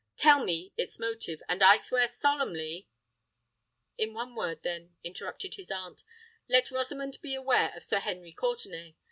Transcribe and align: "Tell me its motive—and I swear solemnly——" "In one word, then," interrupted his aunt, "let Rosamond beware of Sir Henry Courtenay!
"Tell 0.17 0.43
me 0.43 0.73
its 0.77 0.97
motive—and 0.97 1.61
I 1.61 1.77
swear 1.77 2.07
solemnly——" 2.07 2.87
"In 3.99 4.15
one 4.15 4.33
word, 4.33 4.63
then," 4.63 4.95
interrupted 5.03 5.53
his 5.53 5.69
aunt, 5.69 6.03
"let 6.49 6.71
Rosamond 6.71 7.19
beware 7.21 7.71
of 7.75 7.83
Sir 7.83 7.99
Henry 7.99 8.31
Courtenay! 8.31 8.95